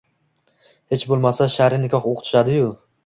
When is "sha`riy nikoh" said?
1.59-2.09